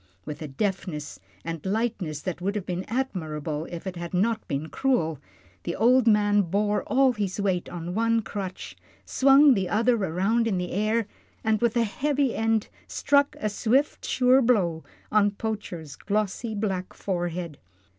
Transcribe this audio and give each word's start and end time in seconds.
With 0.25 0.41
a 0.41 0.47
deftness 0.47 1.19
and 1.45 1.63
lightness 1.63 2.21
that 2.23 2.41
would 2.41 2.55
have 2.55 2.65
been 2.65 2.85
admirable 2.87 3.65
if 3.69 3.85
it 3.85 3.97
had 3.97 4.15
not 4.15 4.47
been 4.47 4.67
cruel, 4.67 5.19
the 5.61 5.75
old 5.75 6.07
man 6.07 6.41
bore 6.41 6.81
all 6.85 7.11
his 7.13 7.39
weight 7.39 7.69
on 7.69 7.93
one 7.93 8.23
crutch, 8.23 8.75
swung 9.05 9.53
the 9.53 9.69
other 9.69 9.95
around 9.97 10.47
in 10.47 10.57
the 10.57 10.71
air, 10.71 11.05
and 11.43 11.61
with 11.61 11.75
the 11.75 11.83
heavy 11.83 12.33
end 12.33 12.67
struck 12.87 13.35
a 13.39 13.47
swift, 13.47 14.03
sure 14.03 14.41
blow 14.41 14.83
on 15.11 15.29
Poacher's 15.29 15.95
glossy 15.95 16.55
black 16.55 16.95
forehead. 16.95 17.59